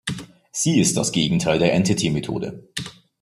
Sie 0.51 0.79
ist 0.81 0.97
das 0.97 1.11
Gegenteil 1.11 1.59
der 1.59 1.73
Entity-Methode. 1.73 2.67